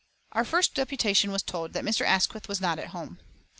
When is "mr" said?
1.83-2.03